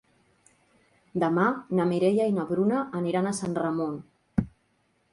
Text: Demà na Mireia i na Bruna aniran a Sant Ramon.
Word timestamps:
Demà 1.25 1.43
na 1.81 1.87
Mireia 1.91 2.27
i 2.31 2.35
na 2.41 2.49
Bruna 2.55 2.83
aniran 3.03 3.29
a 3.29 3.37
Sant 3.45 3.57
Ramon. 3.63 4.05